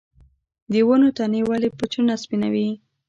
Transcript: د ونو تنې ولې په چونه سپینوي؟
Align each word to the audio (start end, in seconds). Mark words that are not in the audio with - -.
د 0.71 0.73
ونو 0.87 1.09
تنې 1.17 1.41
ولې 1.49 1.69
په 1.77 1.85
چونه 1.91 2.13
سپینوي؟ 2.23 2.69